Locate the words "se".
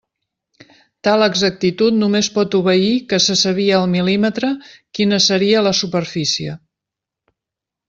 3.27-3.37